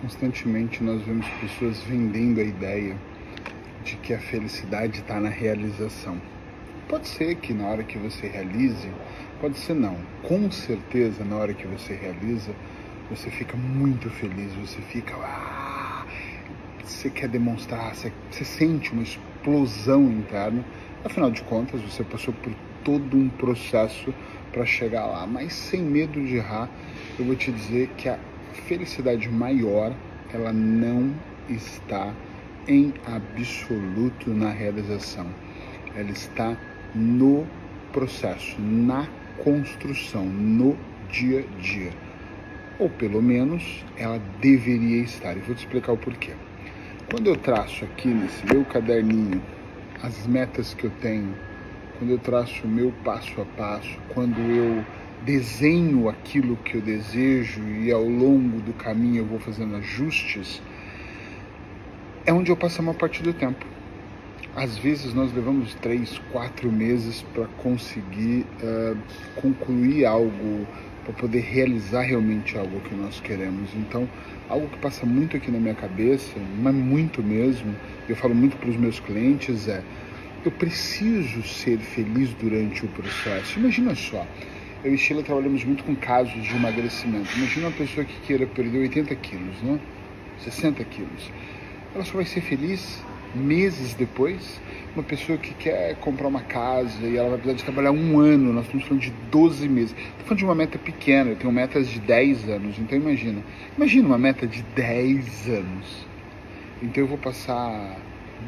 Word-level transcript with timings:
Constantemente 0.00 0.80
nós 0.82 1.02
vemos 1.02 1.26
pessoas 1.40 1.80
vendendo 1.80 2.40
a 2.40 2.44
ideia 2.44 2.96
de 3.84 3.96
que 3.96 4.14
a 4.14 4.20
felicidade 4.20 5.00
está 5.00 5.18
na 5.18 5.28
realização. 5.28 6.20
Pode 6.88 7.08
ser 7.08 7.34
que 7.34 7.52
na 7.52 7.66
hora 7.66 7.82
que 7.82 7.98
você 7.98 8.28
realize, 8.28 8.88
pode 9.40 9.58
ser 9.58 9.74
não. 9.74 9.96
Com 10.22 10.48
certeza, 10.52 11.24
na 11.24 11.34
hora 11.34 11.52
que 11.52 11.66
você 11.66 11.94
realiza, 11.94 12.54
você 13.10 13.28
fica 13.28 13.56
muito 13.56 14.08
feliz, 14.08 14.52
você 14.54 14.80
fica. 14.82 15.16
Ah, 15.16 16.06
você 16.84 17.10
quer 17.10 17.28
demonstrar, 17.28 17.92
você, 17.92 18.12
você 18.30 18.44
sente 18.44 18.92
uma 18.92 19.02
explosão 19.02 20.04
interna. 20.04 20.64
Afinal 21.04 21.30
de 21.32 21.42
contas, 21.42 21.80
você 21.82 22.04
passou 22.04 22.32
por 22.34 22.52
todo 22.84 23.16
um 23.16 23.28
processo 23.28 24.14
para 24.52 24.64
chegar 24.64 25.06
lá, 25.06 25.26
mas 25.26 25.52
sem 25.52 25.82
medo 25.82 26.24
de 26.24 26.36
errar, 26.36 26.70
eu 27.18 27.24
vou 27.24 27.34
te 27.34 27.50
dizer 27.50 27.88
que 27.96 28.08
a 28.08 28.18
felicidade 28.62 29.28
maior, 29.28 29.94
ela 30.32 30.52
não 30.52 31.14
está 31.48 32.12
em 32.66 32.92
absoluto 33.06 34.30
na 34.30 34.50
realização. 34.50 35.26
Ela 35.94 36.10
está 36.10 36.56
no 36.94 37.46
processo, 37.92 38.60
na 38.60 39.08
construção, 39.42 40.24
no 40.24 40.76
dia 41.10 41.40
a 41.40 41.60
dia. 41.60 41.90
Ou 42.78 42.88
pelo 42.90 43.22
menos 43.22 43.84
ela 43.96 44.20
deveria 44.40 45.02
estar. 45.02 45.36
E 45.36 45.40
vou 45.40 45.54
te 45.54 45.60
explicar 45.60 45.92
o 45.92 45.96
porquê. 45.96 46.32
Quando 47.10 47.28
eu 47.28 47.36
traço 47.36 47.84
aqui 47.84 48.08
nesse 48.08 48.44
meu 48.46 48.64
caderninho 48.66 49.42
as 50.02 50.26
metas 50.26 50.74
que 50.74 50.84
eu 50.84 50.90
tenho, 51.00 51.34
quando 51.98 52.10
eu 52.10 52.18
traço 52.18 52.64
o 52.64 52.68
meu 52.68 52.92
passo 53.02 53.40
a 53.40 53.44
passo, 53.56 53.98
quando 54.14 54.38
eu 54.38 54.84
desenho 55.24 56.08
aquilo 56.08 56.56
que 56.56 56.76
eu 56.76 56.80
desejo 56.80 57.62
e 57.62 57.90
ao 57.90 58.04
longo 58.04 58.60
do 58.60 58.72
caminho 58.72 59.18
eu 59.18 59.26
vou 59.26 59.38
fazendo 59.38 59.76
ajustes, 59.76 60.62
é 62.24 62.32
onde 62.32 62.50
eu 62.50 62.56
passo 62.56 62.80
a 62.80 62.84
maior 62.84 62.98
parte 62.98 63.22
do 63.22 63.32
tempo. 63.32 63.64
Às 64.54 64.76
vezes 64.76 65.14
nós 65.14 65.32
levamos 65.32 65.74
três, 65.74 66.20
quatro 66.32 66.70
meses 66.70 67.22
para 67.34 67.46
conseguir 67.62 68.44
uh, 68.62 68.96
concluir 69.36 70.04
algo, 70.04 70.66
para 71.04 71.12
poder 71.14 71.40
realizar 71.40 72.02
realmente 72.02 72.58
algo 72.58 72.80
que 72.80 72.94
nós 72.94 73.20
queremos. 73.20 73.70
Então, 73.76 74.08
algo 74.48 74.66
que 74.68 74.78
passa 74.78 75.06
muito 75.06 75.36
aqui 75.36 75.50
na 75.50 75.58
minha 75.58 75.74
cabeça, 75.74 76.32
mas 76.60 76.74
muito 76.74 77.22
mesmo, 77.22 77.74
eu 78.08 78.16
falo 78.16 78.34
muito 78.34 78.56
para 78.56 78.70
os 78.70 78.76
meus 78.76 78.98
clientes 78.98 79.68
é 79.68 79.82
eu 80.44 80.52
preciso 80.52 81.42
ser 81.42 81.78
feliz 81.78 82.30
durante 82.34 82.84
o 82.84 82.88
processo. 82.88 83.58
Imagina 83.58 83.94
só, 83.94 84.26
eu 84.84 84.94
e 84.94 84.98
Sheila 84.98 85.22
trabalhamos 85.22 85.64
muito 85.64 85.82
com 85.82 85.94
casos 85.96 86.42
de 86.42 86.54
emagrecimento. 86.54 87.36
Imagina 87.36 87.66
uma 87.66 87.76
pessoa 87.76 88.04
que 88.04 88.14
queira 88.26 88.46
perder 88.46 88.78
80 88.78 89.14
quilos, 89.16 89.62
né? 89.62 89.78
60 90.38 90.84
quilos. 90.84 91.30
Ela 91.94 92.04
só 92.04 92.14
vai 92.14 92.24
ser 92.24 92.40
feliz 92.40 93.02
meses 93.34 93.94
depois. 93.94 94.60
Uma 94.94 95.02
pessoa 95.02 95.36
que 95.36 95.52
quer 95.54 95.96
comprar 95.96 96.28
uma 96.28 96.40
casa 96.40 97.06
e 97.06 97.16
ela 97.16 97.30
vai 97.30 97.38
precisar 97.38 97.56
de 97.56 97.64
trabalhar 97.64 97.92
um 97.92 98.18
ano, 98.18 98.52
nós 98.52 98.64
estamos 98.64 98.86
falando 98.86 99.02
de 99.02 99.12
12 99.30 99.68
meses. 99.68 99.90
Estou 99.90 100.24
falando 100.24 100.38
de 100.38 100.44
uma 100.44 100.54
meta 100.54 100.78
pequena, 100.78 101.30
eu 101.30 101.36
tenho 101.36 101.52
metas 101.52 101.88
de 101.88 102.00
10 102.00 102.48
anos, 102.48 102.78
então 102.78 102.96
imagina. 102.96 103.42
Imagina 103.76 104.06
uma 104.06 104.18
meta 104.18 104.46
de 104.46 104.62
10 104.74 105.48
anos. 105.48 106.06
Então 106.82 107.02
eu 107.02 107.08
vou 107.08 107.18
passar 107.18 107.96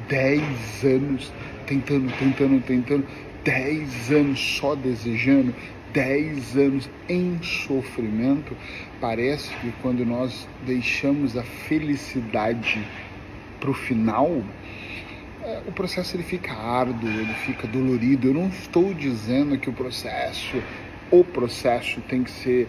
10 0.09 0.85
anos 0.85 1.33
tentando, 1.67 2.13
tentando, 2.19 2.63
tentando, 2.63 3.07
10 3.45 4.13
anos 4.13 4.41
só 4.41 4.75
desejando, 4.75 5.55
10 5.93 6.57
anos 6.57 6.91
em 7.09 7.43
sofrimento, 7.43 8.57
parece 9.01 9.55
que 9.57 9.73
quando 9.83 10.05
nós 10.05 10.47
deixamos 10.65 11.37
a 11.37 11.43
felicidade 11.43 12.87
para 13.59 13.71
o 13.71 13.75
final, 13.75 14.43
é, 15.43 15.63
o 15.67 15.73
processo 15.73 16.17
ele 16.17 16.23
fica 16.23 16.53
árduo, 16.53 17.09
ele 17.09 17.35
fica 17.47 17.67
dolorido. 17.67 18.29
Eu 18.29 18.35
não 18.35 18.49
estou 18.49 18.93
dizendo 18.95 19.59
que 19.59 19.69
o 19.69 19.73
processo, 19.73 20.63
o 21.11 21.25
processo 21.25 22.01
tem 22.03 22.23
que 22.23 22.31
ser 22.31 22.69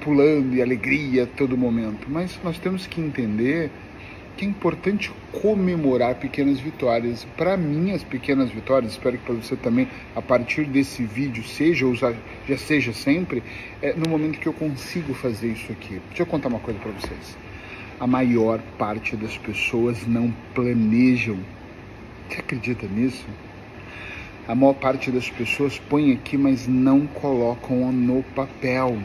pulando 0.00 0.54
e 0.54 0.62
alegria 0.62 1.24
a 1.24 1.26
todo 1.26 1.56
momento, 1.56 2.06
mas 2.08 2.38
nós 2.42 2.58
temos 2.58 2.86
que 2.86 3.00
entender 3.00 3.70
que 4.40 4.46
é 4.46 4.48
importante 4.48 5.12
comemorar 5.32 6.14
pequenas 6.14 6.58
vitórias. 6.58 7.26
Para 7.36 7.58
mim, 7.58 7.92
as 7.92 8.02
pequenas 8.02 8.50
vitórias, 8.50 8.92
espero 8.92 9.18
que 9.18 9.24
para 9.24 9.34
você 9.34 9.54
também, 9.54 9.86
a 10.16 10.22
partir 10.22 10.64
desse 10.64 11.04
vídeo, 11.04 11.44
seja 11.44 11.86
ou 11.86 11.94
já 11.94 12.14
seja 12.56 12.90
sempre, 12.94 13.42
é 13.82 13.92
no 13.92 14.08
momento 14.08 14.38
que 14.38 14.46
eu 14.46 14.54
consigo 14.54 15.12
fazer 15.12 15.48
isso 15.48 15.70
aqui. 15.70 16.00
Deixa 16.08 16.22
eu 16.22 16.26
contar 16.26 16.48
uma 16.48 16.58
coisa 16.58 16.80
para 16.80 16.90
vocês. 16.90 17.36
A 18.00 18.06
maior 18.06 18.62
parte 18.78 19.14
das 19.14 19.36
pessoas 19.36 20.06
não 20.06 20.32
planejam. 20.54 21.38
Você 22.30 22.40
acredita 22.40 22.86
nisso? 22.86 23.26
A 24.48 24.54
maior 24.54 24.72
parte 24.72 25.10
das 25.10 25.28
pessoas 25.28 25.78
põe 25.78 26.14
aqui, 26.14 26.38
mas 26.38 26.66
não 26.66 27.06
colocam 27.06 27.92
no 27.92 28.22
papel 28.34 28.96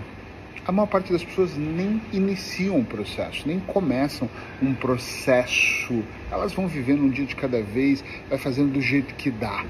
a 0.65 0.71
maior 0.71 0.87
parte 0.87 1.11
das 1.13 1.23
pessoas 1.23 1.55
nem 1.55 2.01
iniciam 2.11 2.77
um 2.77 2.83
processo, 2.83 3.47
nem 3.47 3.59
começam 3.59 4.27
um 4.61 4.73
processo. 4.73 6.03
Elas 6.31 6.53
vão 6.53 6.67
vivendo 6.67 7.03
um 7.03 7.09
dia 7.09 7.25
de 7.25 7.35
cada 7.35 7.61
vez, 7.61 8.03
vai 8.27 8.37
fazendo 8.37 8.73
do 8.73 8.81
jeito 8.81 9.13
que 9.13 9.29
dá. 9.29 9.63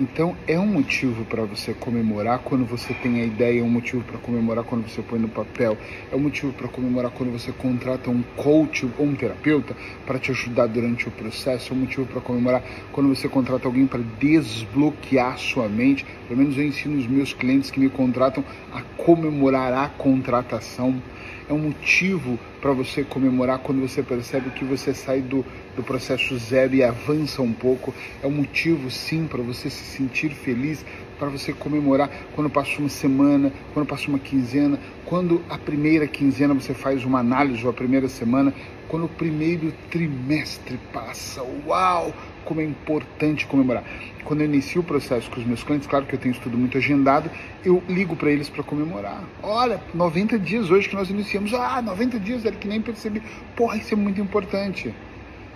Então 0.00 0.36
é 0.46 0.56
um 0.56 0.66
motivo 0.66 1.24
para 1.24 1.42
você 1.42 1.74
comemorar 1.74 2.38
quando 2.38 2.64
você 2.64 2.94
tem 2.94 3.20
a 3.20 3.24
ideia, 3.24 3.60
é 3.60 3.64
um 3.64 3.68
motivo 3.68 4.04
para 4.04 4.16
comemorar 4.18 4.62
quando 4.62 4.88
você 4.88 5.02
põe 5.02 5.18
no 5.18 5.28
papel, 5.28 5.76
é 6.12 6.14
um 6.14 6.20
motivo 6.20 6.52
para 6.52 6.68
comemorar 6.68 7.10
quando 7.10 7.32
você 7.32 7.50
contrata 7.50 8.08
um 8.08 8.22
coach 8.36 8.88
ou 8.96 9.06
um 9.06 9.16
terapeuta 9.16 9.76
para 10.06 10.16
te 10.20 10.30
ajudar 10.30 10.68
durante 10.68 11.08
o 11.08 11.10
processo, 11.10 11.72
é 11.72 11.76
um 11.76 11.80
motivo 11.80 12.06
para 12.06 12.20
comemorar 12.20 12.62
quando 12.92 13.08
você 13.08 13.28
contrata 13.28 13.66
alguém 13.66 13.88
para 13.88 14.00
desbloquear 14.20 15.36
sua 15.36 15.68
mente. 15.68 16.06
Pelo 16.28 16.38
menos 16.38 16.56
eu 16.56 16.64
ensino 16.64 16.96
os 16.96 17.08
meus 17.08 17.32
clientes 17.32 17.68
que 17.68 17.80
me 17.80 17.90
contratam 17.90 18.44
a 18.72 18.82
comemorar 18.96 19.72
a 19.72 19.88
contratação 19.88 21.02
é 21.48 21.52
um 21.52 21.58
motivo 21.58 22.38
para 22.60 22.72
você 22.72 23.02
comemorar 23.02 23.58
quando 23.60 23.80
você 23.80 24.02
percebe 24.02 24.50
que 24.50 24.64
você 24.64 24.92
sai 24.92 25.20
do, 25.20 25.44
do 25.74 25.82
processo 25.82 26.36
zero 26.38 26.74
e 26.74 26.84
avança 26.84 27.40
um 27.40 27.52
pouco. 27.52 27.94
É 28.22 28.26
um 28.26 28.30
motivo, 28.30 28.90
sim, 28.90 29.26
para 29.26 29.42
você 29.42 29.70
se 29.70 29.84
sentir 29.84 30.30
feliz, 30.30 30.84
para 31.18 31.28
você 31.28 31.52
comemorar 31.52 32.10
quando 32.34 32.48
passa 32.48 32.78
uma 32.78 32.88
semana, 32.88 33.52
quando 33.74 33.86
passa 33.86 34.08
uma 34.08 34.18
quinzena, 34.18 34.78
quando 35.04 35.42
a 35.48 35.58
primeira 35.58 36.06
quinzena 36.06 36.54
você 36.54 36.74
faz 36.74 37.04
uma 37.04 37.18
análise, 37.18 37.64
ou 37.64 37.70
a 37.70 37.74
primeira 37.74 38.08
semana, 38.08 38.52
quando 38.88 39.04
o 39.04 39.08
primeiro 39.08 39.72
trimestre 39.90 40.78
passa. 40.92 41.42
Uau! 41.66 42.12
Como 42.44 42.60
é 42.60 42.64
importante 42.64 43.46
comemorar. 43.46 43.84
Quando 44.24 44.40
eu 44.40 44.46
inicio 44.46 44.80
o 44.80 44.84
processo 44.84 45.30
com 45.30 45.40
os 45.40 45.46
meus 45.46 45.62
clientes, 45.62 45.86
claro 45.86 46.06
que 46.06 46.14
eu 46.14 46.18
tenho 46.18 46.32
isso 46.32 46.40
tudo 46.40 46.56
muito 46.56 46.78
agendado, 46.78 47.30
eu 47.64 47.82
ligo 47.88 48.16
para 48.16 48.30
eles 48.30 48.48
para 48.48 48.62
comemorar. 48.62 49.22
Olha, 49.42 49.80
90 49.94 50.38
dias 50.38 50.70
hoje 50.70 50.88
que 50.88 50.94
nós 50.94 51.10
iniciamos. 51.10 51.52
Ah, 51.52 51.82
90 51.82 52.18
dias, 52.18 52.44
era 52.44 52.56
que 52.56 52.68
nem 52.68 52.80
percebi. 52.80 53.22
Porra, 53.54 53.76
isso 53.76 53.92
é 53.92 53.96
muito 53.96 54.20
importante. 54.20 54.94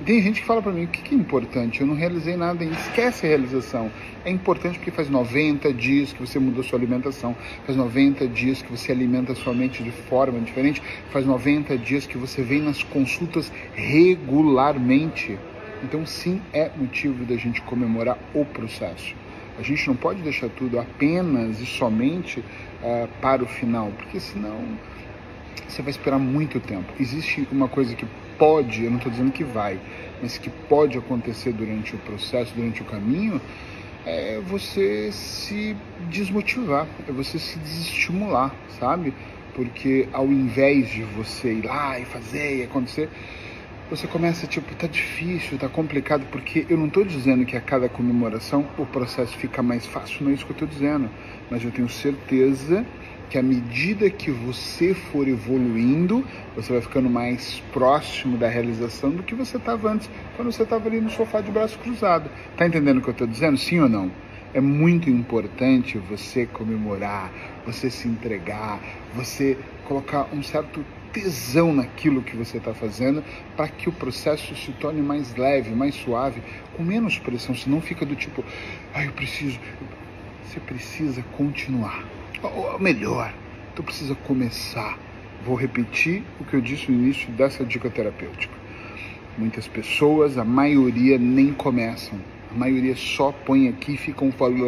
Tem 0.05 0.21
gente 0.21 0.41
que 0.41 0.47
fala 0.47 0.61
para 0.61 0.73
mim, 0.73 0.85
o 0.85 0.89
que, 0.89 1.01
que 1.01 1.15
é 1.15 1.19
importante? 1.19 1.81
Eu 1.81 1.87
não 1.87 1.95
realizei 1.95 2.37
nada, 2.37 2.65
esquece 2.65 3.25
a 3.25 3.29
realização. 3.29 3.89
É 4.25 4.31
importante 4.31 4.77
porque 4.77 4.91
faz 4.91 5.09
90 5.09 5.73
dias 5.73 6.13
que 6.13 6.21
você 6.21 6.41
mudou 6.41 6.65
sua 6.65 6.77
alimentação, 6.77 7.37
faz 7.65 7.77
90 7.77 8.27
dias 8.27 8.61
que 8.61 8.71
você 8.71 8.91
alimenta 8.91 9.33
sua 9.37 9.55
mente 9.55 9.81
de 9.81 9.93
forma 9.93 10.41
diferente, 10.41 10.83
faz 11.11 11.25
90 11.25 11.79
dias 11.79 12.05
que 12.05 12.19
você 12.19 12.43
vem 12.43 12.61
nas 12.63 12.83
consultas 12.83 13.53
regularmente. 13.75 15.39
Então, 15.85 16.05
sim, 16.05 16.43
é 16.53 16.69
motivo 16.77 17.25
da 17.25 17.37
gente 17.37 17.63
comemorar 17.63 18.19
o 18.35 18.45
processo. 18.45 19.15
A 19.57 19.63
gente 19.63 19.87
não 19.87 19.95
pode 19.95 20.21
deixar 20.21 20.49
tudo 20.49 20.81
apenas 20.81 21.61
e 21.61 21.67
somente 21.67 22.41
uh, 22.41 23.09
para 23.21 23.45
o 23.45 23.47
final, 23.47 23.93
porque 23.99 24.19
senão 24.19 24.65
você 25.69 25.81
vai 25.81 25.91
esperar 25.91 26.19
muito 26.19 26.59
tempo. 26.59 26.93
Existe 26.99 27.47
uma 27.53 27.69
coisa 27.69 27.95
que 27.95 28.05
pode, 28.39 28.85
eu 28.85 28.91
não 28.91 28.99
estou 28.99 29.11
dizendo 29.11 29.33
que 29.33 29.45
vai, 29.45 29.79
mas 30.21 30.39
que 30.39 30.51
pode 30.51 30.97
acontecer 30.97 31.53
durante 31.53 31.95
o 31.95 31.99
processo, 31.99 32.53
durante 32.55 32.83
o 32.83 32.85
caminho, 32.85 33.41
é 34.05 34.41
você 34.47 35.11
se 35.13 35.77
desmotivar, 36.11 36.87
é 37.09 37.13
você 37.13 37.39
se 37.39 37.59
desestimular, 37.59 38.55
sabe? 38.79 39.15
Porque 39.55 40.09
ao 40.13 40.27
invés 40.27 40.91
de 40.91 41.03
você 41.03 41.53
ir 41.53 41.67
lá 41.67 41.99
e 41.99 42.05
fazer 42.05 42.59
e 42.59 42.63
acontecer, 42.65 43.09
você 43.91 44.07
começa 44.07 44.47
tipo, 44.47 44.75
tá 44.75 44.87
difícil, 44.87 45.59
tá 45.59 45.69
complicado, 45.69 46.27
porque 46.33 46.67
eu 46.71 46.79
não 46.79 46.87
estou 46.87 47.05
dizendo 47.05 47.45
que 47.45 47.57
a 47.57 47.61
cada 47.61 47.89
comemoração 47.89 48.67
o 48.79 48.87
processo 48.87 49.37
fica 49.37 49.63
mais 49.63 49.85
fácil, 49.85 50.25
não 50.25 50.31
é 50.31 50.35
isso 50.35 50.47
que 50.47 50.53
eu 50.53 50.55
estou 50.55 50.69
dizendo, 50.69 51.11
mas 51.51 51.63
eu 51.63 51.71
tenho 51.71 51.89
certeza 51.89 52.87
que 53.33 53.39
à 53.39 53.43
medida 53.43 54.11
que 54.11 54.31
você 54.31 54.93
for 54.93 55.27
evoluindo, 55.27 56.23
você 56.55 56.71
vai 56.71 56.83
ficando 56.83 57.09
mais 57.09 57.61
próximo 57.73 58.37
da 58.37 58.47
realização 58.47 59.09
do 59.09 59.23
que 59.23 59.35
você 59.35 59.57
estava 59.57 59.91
antes, 59.91 60.11
quando 60.37 60.53
você 60.53 60.65
estava 60.65 60.87
ali 60.87 61.01
no 61.01 61.09
sofá 61.09 61.41
de 61.41 61.51
braço 61.51 61.79
cruzado. 61.79 62.29
Tá 62.59 62.67
entendendo 62.67 62.99
o 62.99 63.01
que 63.01 63.09
eu 63.09 63.13
estou 63.13 63.27
dizendo? 63.27 63.57
Sim 63.57 63.81
ou 63.81 63.89
não? 63.89 64.11
É 64.53 64.61
muito 64.61 65.09
importante 65.09 65.97
você 65.97 66.45
comemorar, 66.45 67.33
você 67.65 67.89
se 67.89 68.07
entregar, 68.07 68.79
você 69.15 69.57
colocar 69.87 70.29
um 70.31 70.43
certo 70.43 70.85
tesão 71.11 71.73
naquilo 71.73 72.21
que 72.21 72.37
você 72.37 72.59
está 72.59 72.75
fazendo 72.75 73.25
para 73.57 73.67
que 73.67 73.89
o 73.89 73.93
processo 73.93 74.55
se 74.55 74.73
torne 74.73 75.01
mais 75.01 75.35
leve, 75.37 75.71
mais 75.75 75.95
suave, 75.95 76.43
com 76.77 76.83
menos 76.83 77.19
pressão. 77.19 77.55
Senão 77.55 77.81
fica 77.81 78.05
do 78.05 78.15
tipo, 78.15 78.45
ah, 78.93 79.03
eu 79.03 79.13
preciso. 79.13 79.59
Você 80.45 80.61
precisa 80.61 81.25
continuar. 81.35 82.05
Ou 82.43 82.79
melhor, 82.79 83.33
tu 83.75 83.83
precisa 83.83 84.15
começar. 84.15 84.99
Vou 85.45 85.57
repetir 85.57 86.23
o 86.41 86.45
que 86.45 86.55
eu 86.55 86.61
disse 86.61 86.91
no 86.91 87.03
início 87.03 87.31
dessa 87.33 87.65
dica 87.65 87.91
terapêutica. 87.91 88.55
Muitas 89.37 89.67
pessoas, 89.67 90.39
a 90.39 90.45
maioria 90.45 91.19
nem 91.19 91.53
começam. 91.53 92.19
A 92.51 92.55
maioria 92.55 92.95
só 92.95 93.33
põe 93.33 93.69
aqui 93.69 93.95
e 93.95 93.97
ficam 93.97 94.31
falando 94.31 94.67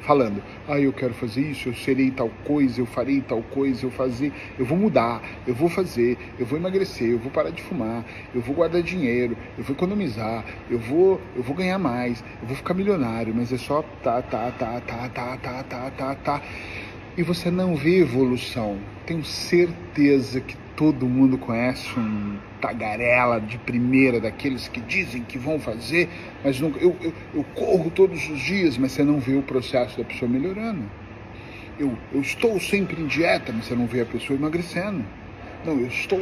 falando, 0.00 0.42
ah, 0.68 0.78
eu 0.78 0.92
quero 0.92 1.14
fazer 1.14 1.42
isso, 1.42 1.68
eu 1.68 1.74
serei 1.74 2.10
tal 2.10 2.30
coisa, 2.44 2.80
eu 2.80 2.86
farei 2.86 3.20
tal 3.20 3.42
coisa, 3.42 3.84
eu 3.84 3.90
fazer, 3.90 4.32
eu 4.58 4.64
vou 4.64 4.76
mudar, 4.76 5.22
eu 5.46 5.54
vou 5.54 5.68
fazer, 5.68 6.16
eu 6.38 6.46
vou 6.46 6.58
emagrecer, 6.58 7.10
eu 7.10 7.18
vou 7.18 7.30
parar 7.30 7.50
de 7.50 7.62
fumar, 7.62 8.04
eu 8.34 8.40
vou 8.40 8.54
guardar 8.54 8.82
dinheiro, 8.82 9.36
eu 9.58 9.64
vou 9.64 9.74
economizar, 9.76 10.44
eu 10.70 10.78
vou, 10.78 11.20
eu 11.36 11.42
vou 11.42 11.54
ganhar 11.54 11.78
mais, 11.78 12.24
eu 12.40 12.48
vou 12.48 12.56
ficar 12.56 12.74
milionário, 12.74 13.34
mas 13.34 13.52
é 13.52 13.58
só 13.58 13.82
tá, 14.02 14.22
tá, 14.22 14.50
tá, 14.52 14.80
tá, 14.80 15.08
tá, 15.08 15.36
tá, 15.36 15.62
tá, 15.62 15.90
tá, 15.90 16.14
tá. 16.14 16.42
E 17.16 17.22
você 17.22 17.50
não 17.50 17.74
vê 17.74 18.00
evolução. 18.00 18.78
Tenho 19.04 19.24
certeza 19.24 20.40
que 20.40 20.56
todo 20.76 21.06
mundo 21.06 21.36
conhece 21.38 21.98
um 21.98 22.38
tagarela 22.60 23.40
de 23.40 23.58
primeira, 23.58 24.20
daqueles 24.20 24.68
que 24.68 24.80
dizem 24.80 25.22
que 25.22 25.38
vão 25.38 25.58
fazer, 25.58 26.08
mas 26.44 26.60
nunca. 26.60 26.78
Eu, 26.78 26.96
eu, 27.00 27.12
eu 27.34 27.44
corro 27.54 27.90
todos 27.90 28.28
os 28.28 28.40
dias, 28.40 28.76
mas 28.78 28.92
você 28.92 29.04
não 29.04 29.18
vê 29.20 29.34
o 29.34 29.42
processo 29.42 29.98
da 29.98 30.04
pessoa 30.04 30.30
melhorando. 30.30 30.82
Eu, 31.78 31.96
eu 32.12 32.20
estou 32.20 32.60
sempre 32.60 33.00
em 33.00 33.06
dieta, 33.06 33.52
mas 33.52 33.66
você 33.66 33.74
não 33.74 33.86
vê 33.86 34.02
a 34.02 34.06
pessoa 34.06 34.38
emagrecendo. 34.38 35.04
Não, 35.64 35.78
eu 35.78 35.88
estou 35.88 36.20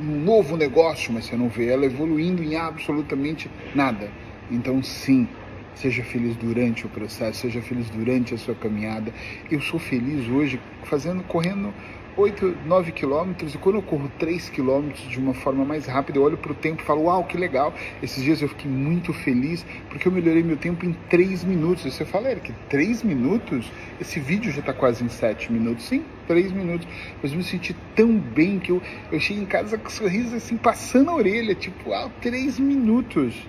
num 0.00 0.20
novo 0.20 0.56
negócio, 0.56 1.12
mas 1.12 1.26
você 1.26 1.36
não 1.36 1.48
vê 1.48 1.68
ela 1.68 1.84
evoluindo 1.84 2.42
em 2.42 2.56
absolutamente 2.56 3.50
nada. 3.74 4.10
Então, 4.50 4.82
sim, 4.82 5.28
seja 5.74 6.02
feliz 6.02 6.36
durante 6.36 6.86
o 6.86 6.88
processo, 6.88 7.40
seja 7.40 7.60
feliz 7.60 7.88
durante 7.90 8.34
a 8.34 8.38
sua 8.38 8.54
caminhada. 8.54 9.12
Eu 9.50 9.60
sou 9.60 9.78
feliz 9.78 10.28
hoje 10.28 10.60
fazendo, 10.84 11.22
correndo 11.24 11.72
8, 12.18 12.56
9 12.66 12.90
quilômetros 12.90 13.54
e 13.54 13.58
quando 13.58 13.76
eu 13.76 13.82
corro 13.82 14.10
3 14.18 14.50
quilômetros 14.50 15.08
de 15.08 15.20
uma 15.20 15.32
forma 15.32 15.64
mais 15.64 15.86
rápida, 15.86 16.18
eu 16.18 16.24
olho 16.24 16.36
para 16.36 16.50
o 16.50 16.54
tempo 16.54 16.82
e 16.82 16.84
falo, 16.84 17.04
uau, 17.04 17.22
que 17.22 17.36
legal. 17.36 17.72
Esses 18.02 18.24
dias 18.24 18.42
eu 18.42 18.48
fiquei 18.48 18.68
muito 18.68 19.12
feliz 19.12 19.64
porque 19.88 20.08
eu 20.08 20.10
melhorei 20.10 20.42
meu 20.42 20.56
tempo 20.56 20.84
em 20.84 20.92
3 21.08 21.44
minutos. 21.44 21.86
E 21.86 21.92
você 21.92 22.04
fala, 22.04 22.28
Eric, 22.28 22.52
3 22.68 23.04
minutos? 23.04 23.70
Esse 24.00 24.18
vídeo 24.18 24.50
já 24.50 24.58
está 24.58 24.72
quase 24.72 25.04
em 25.04 25.08
7 25.08 25.52
minutos. 25.52 25.84
Sim, 25.84 26.04
3 26.26 26.50
minutos. 26.50 26.88
Mas 27.22 27.30
eu 27.30 27.38
me 27.38 27.44
senti 27.44 27.72
tão 27.94 28.18
bem 28.18 28.58
que 28.58 28.72
eu, 28.72 28.82
eu 29.12 29.20
cheguei 29.20 29.44
em 29.44 29.46
casa 29.46 29.78
com 29.78 29.88
sorriso 29.88 30.34
assim, 30.34 30.56
passando 30.56 31.10
a 31.10 31.14
orelha, 31.14 31.54
tipo, 31.54 31.90
uau, 31.90 32.10
3 32.20 32.58
minutos 32.58 33.46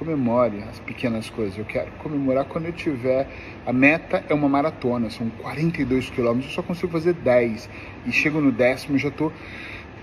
comemore 0.00 0.62
as 0.62 0.78
pequenas 0.80 1.28
coisas. 1.28 1.58
Eu 1.58 1.66
quero 1.66 1.90
comemorar 2.02 2.46
quando 2.46 2.64
eu 2.64 2.72
tiver. 2.72 3.28
A 3.66 3.72
meta 3.72 4.24
é 4.28 4.32
uma 4.32 4.48
maratona, 4.48 5.10
são 5.10 5.28
42 5.42 6.08
quilômetros, 6.08 6.50
eu 6.50 6.54
só 6.56 6.62
consigo 6.62 6.90
fazer 6.90 7.12
10. 7.12 7.68
E 8.06 8.10
chego 8.10 8.40
no 8.40 8.50
décimo 8.50 8.96
já 8.96 9.08
estou 9.08 9.30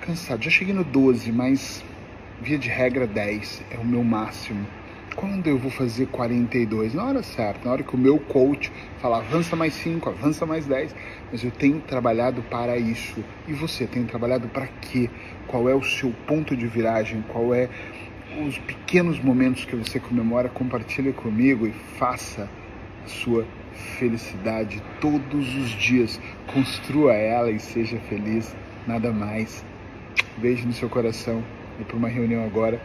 cansado. 0.02 0.44
Já 0.44 0.52
cheguei 0.52 0.74
no 0.74 0.84
12, 0.84 1.32
mas 1.32 1.84
via 2.40 2.60
de 2.60 2.70
regra 2.70 3.08
10 3.08 3.64
é 3.72 3.78
o 3.78 3.84
meu 3.84 4.04
máximo. 4.04 4.66
Quando 5.16 5.48
eu 5.48 5.58
vou 5.58 5.72
fazer 5.72 6.06
42? 6.06 6.94
Na 6.94 7.06
hora 7.06 7.24
certa, 7.24 7.66
na 7.66 7.72
hora 7.72 7.82
que 7.82 7.96
o 7.96 7.98
meu 7.98 8.20
coach 8.20 8.72
fala 9.02 9.18
avança 9.18 9.56
mais 9.56 9.74
5, 9.74 10.08
avança 10.10 10.46
mais 10.46 10.68
10. 10.68 10.96
Mas 11.32 11.44
eu 11.44 11.50
tenho 11.50 11.80
trabalhado 11.80 12.44
para 12.44 12.78
isso. 12.78 13.24
E 13.48 13.54
você 13.54 13.88
tem 13.88 14.06
trabalhado 14.06 14.48
para 14.48 14.68
quê? 14.68 15.10
Qual 15.48 15.68
é 15.68 15.74
o 15.74 15.82
seu 15.82 16.14
ponto 16.28 16.56
de 16.56 16.68
viragem? 16.68 17.24
Qual 17.30 17.52
é 17.52 17.68
os 18.46 18.58
pequenos 18.60 19.20
momentos 19.20 19.66
que 19.66 19.76
você 19.76 20.00
comemora, 20.00 20.50
compartilhe 20.50 21.12
comigo 21.12 21.66
e 21.66 21.72
faça 21.72 22.50
a 23.04 23.08
sua 23.08 23.46
felicidade 23.98 24.82
todos 25.02 25.56
os 25.56 25.70
dias. 25.72 26.20
Construa 26.54 27.14
ela 27.14 27.52
e 27.52 27.60
seja 27.60 28.00
feliz, 28.02 28.56
nada 28.86 29.12
mais. 29.12 29.64
Beijo 30.38 30.68
no 30.68 30.74
seu 30.74 30.90
coração 30.90 31.44
e 31.80 31.84
para 31.84 31.98
uma 31.98 32.10
reunião 32.10 32.46
agora 32.46 32.82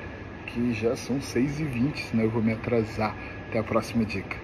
que 0.46 0.72
já 0.72 0.96
são 0.96 1.19
6h20, 1.19 1.96
senão 2.10 2.25
eu 2.25 2.31
vou 2.31 2.43
me 2.43 2.52
atrasar. 2.52 3.14
Até 3.48 3.58
a 3.58 3.62
próxima 3.62 4.05
dica. 4.05 4.42